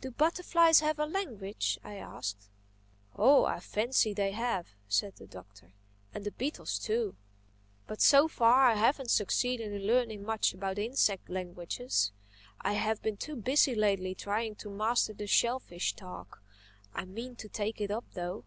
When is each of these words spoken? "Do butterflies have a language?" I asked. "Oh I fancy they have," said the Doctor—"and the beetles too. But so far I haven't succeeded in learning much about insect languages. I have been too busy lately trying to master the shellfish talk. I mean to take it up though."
"Do 0.00 0.10
butterflies 0.10 0.80
have 0.80 0.98
a 0.98 1.04
language?" 1.04 1.78
I 1.84 1.96
asked. 1.96 2.48
"Oh 3.14 3.44
I 3.44 3.60
fancy 3.60 4.14
they 4.14 4.32
have," 4.32 4.68
said 4.88 5.16
the 5.16 5.26
Doctor—"and 5.26 6.24
the 6.24 6.30
beetles 6.30 6.78
too. 6.78 7.14
But 7.86 8.00
so 8.00 8.26
far 8.26 8.64
I 8.68 8.76
haven't 8.76 9.10
succeeded 9.10 9.70
in 9.70 9.86
learning 9.86 10.22
much 10.24 10.54
about 10.54 10.78
insect 10.78 11.28
languages. 11.28 12.10
I 12.62 12.72
have 12.72 13.02
been 13.02 13.18
too 13.18 13.36
busy 13.36 13.74
lately 13.74 14.14
trying 14.14 14.54
to 14.54 14.70
master 14.70 15.12
the 15.12 15.26
shellfish 15.26 15.92
talk. 15.94 16.42
I 16.94 17.04
mean 17.04 17.36
to 17.36 17.48
take 17.50 17.82
it 17.82 17.90
up 17.90 18.06
though." 18.14 18.44